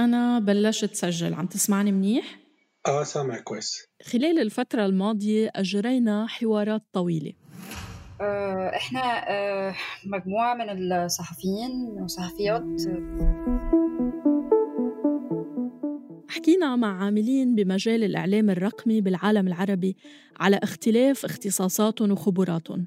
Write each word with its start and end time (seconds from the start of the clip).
أنا 0.00 0.38
بلشت 0.38 0.94
سجل. 0.94 1.34
عم 1.34 1.46
تسمعني 1.46 1.92
منيح؟ 1.92 2.38
آه 2.86 3.02
سامع 3.02 3.40
كويس. 3.40 3.86
خلال 4.12 4.38
الفترة 4.38 4.86
الماضية 4.86 5.50
أجرينا 5.56 6.26
حوارات 6.26 6.82
طويلة. 6.92 7.32
آه، 8.20 8.76
إحنا 8.76 9.30
آه، 9.30 9.74
مجموعة 10.06 10.54
من 10.54 10.92
الصحفيين 10.92 11.70
وصحفيات. 12.02 12.62
حكينا 16.28 16.76
مع 16.76 17.04
عاملين 17.04 17.54
بمجال 17.54 18.04
الإعلام 18.04 18.50
الرقمي 18.50 19.00
بالعالم 19.00 19.48
العربي 19.48 19.96
على 20.40 20.60
اختلاف 20.62 21.24
اختصاصاتهم 21.24 22.12
وخبراتهم. 22.12 22.86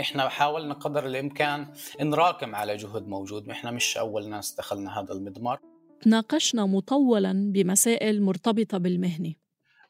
إحنا 0.00 0.28
حاولنا 0.28 0.74
قدر 0.74 1.06
الإمكان 1.06 1.66
نراكم 2.00 2.54
على 2.54 2.76
جهد 2.76 3.06
موجود. 3.06 3.48
إحنا 3.48 3.70
مش 3.70 3.96
أول 3.96 4.28
ناس 4.28 4.54
دخلنا 4.58 5.00
هذا 5.00 5.12
المضمار 5.12 5.71
تناقشنا 6.02 6.66
مطولا 6.66 7.52
بمسائل 7.54 8.22
مرتبطة 8.22 8.78
بالمهنة. 8.78 9.34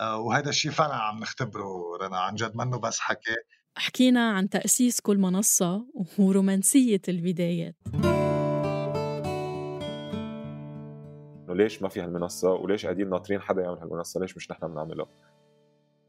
آه، 0.00 0.18
وهذا 0.18 0.48
الشيء 0.48 0.70
فعلا 0.70 0.94
عم 0.94 1.18
نختبره 1.18 1.96
رنا 2.02 2.18
عن 2.18 2.34
جد 2.34 2.56
منه 2.56 2.78
بس 2.78 3.00
حكي. 3.00 3.36
حكينا 3.76 4.30
عن 4.30 4.48
تأسيس 4.48 5.00
كل 5.00 5.18
منصة 5.18 5.86
ورومانسية 6.18 7.00
البدايات. 7.08 7.76
إنه 11.44 11.54
ليش 11.54 11.82
ما 11.82 11.88
في 11.88 12.00
هالمنصة؟ 12.00 12.52
وليش 12.52 12.84
قاعدين 12.84 13.10
ناطرين 13.10 13.40
حدا 13.40 13.62
يعمل 13.62 13.78
هالمنصة؟ 13.78 14.20
ليش 14.20 14.36
مش 14.36 14.50
نحن 14.50 14.68
بنعملها؟ 14.68 15.06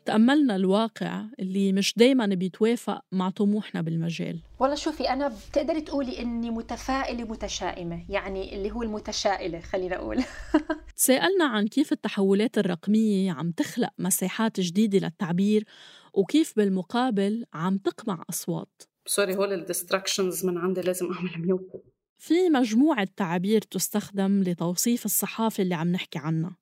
تأملنا 0.07 0.55
الواقع 0.55 1.25
اللي 1.39 1.73
مش 1.73 1.93
دايما 1.97 2.25
بيتوافق 2.25 3.01
مع 3.11 3.29
طموحنا 3.29 3.81
بالمجال. 3.81 4.39
والله 4.59 4.75
شوفي 4.75 5.09
أنا 5.09 5.27
بتقدري 5.49 5.81
تقولي 5.81 6.19
إني 6.19 6.49
متفائلة 6.49 7.23
متشائمة 7.23 8.05
يعني 8.09 8.55
اللي 8.55 8.71
هو 8.71 8.83
المتشائلة 8.83 9.59
خلينا 9.59 9.95
أقول. 9.95 10.23
تساءلنا 10.97 11.45
عن 11.45 11.67
كيف 11.67 11.91
التحولات 11.91 12.57
الرقمية 12.57 13.31
عم 13.31 13.51
تخلق 13.51 13.89
مساحات 13.99 14.59
جديدة 14.59 14.99
للتعبير 14.99 15.65
وكيف 16.13 16.53
بالمقابل 16.57 17.45
عم 17.53 17.77
تقمع 17.77 18.23
أصوات. 18.29 18.83
sorry 19.05 19.35
هول 19.35 19.53
ال 19.53 19.60
distractions 19.60 20.45
من 20.45 20.57
عندي 20.57 20.81
لازم 20.81 21.11
أعمل 21.13 21.31
mute 21.37 21.83
في 22.17 22.49
مجموعة 22.49 23.07
تعابير 23.17 23.61
تستخدم 23.61 24.43
لتوصيف 24.43 25.05
الصحافة 25.05 25.63
اللي 25.63 25.75
عم 25.75 25.91
نحكي 25.91 26.19
عنها. 26.19 26.57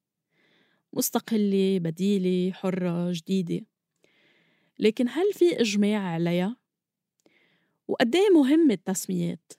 مستقلة 0.96 1.80
بديلة 1.80 2.52
حرة 2.54 3.12
جديدة 3.12 3.66
لكن 4.80 5.10
هل 5.10 5.34
في 5.34 5.62
إجماع 5.62 6.00
عليها؟ 6.00 6.58
وقد 7.88 8.16
إيه 8.16 8.30
مهمة 8.30 8.74
التسميات؟ 8.74 9.54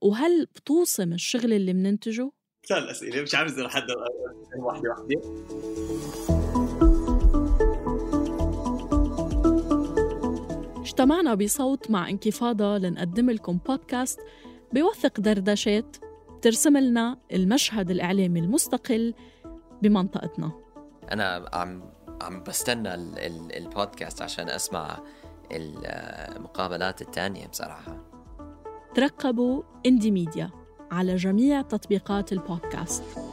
وهل 0.00 0.46
بتوصم 0.46 1.12
الشغل 1.12 1.52
اللي 1.52 1.72
مننتجه؟ 1.72 2.30
كثير 2.62 2.78
الأسئلة 2.78 3.22
مش 3.22 3.34
عارف 3.34 3.52
إذا 3.52 3.62
رح 3.62 3.76
أقدر 3.76 3.94
واحدة 4.58 4.90
واحدة 4.90 5.48
اجتمعنا 10.80 11.34
بصوت 11.34 11.90
مع 11.90 12.08
انكفاضة 12.08 12.78
لنقدم 12.78 13.30
لكم 13.30 13.58
بودكاست 13.68 14.20
بيوثق 14.72 15.20
دردشات 15.20 15.96
ترسم 16.42 16.76
لنا 16.76 17.18
المشهد 17.32 17.90
الإعلامي 17.90 18.40
المستقل 18.40 19.14
بمنطقتنا. 19.82 20.52
أنا 21.12 21.48
عم 21.52 21.82
عم 22.22 22.42
بستنى 22.42 22.94
ال 22.94 23.18
ال 23.18 23.56
البودكاست 23.56 24.22
عشان 24.22 24.48
أسمع 24.48 24.98
المقابلات 25.52 27.02
الثانية 27.02 27.46
بصراحة. 27.46 28.04
ترقبوا 28.94 29.62
إندي 29.86 30.10
ميديا 30.10 30.50
على 30.90 31.16
جميع 31.16 31.62
تطبيقات 31.62 32.32
البودكاست. 32.32 33.27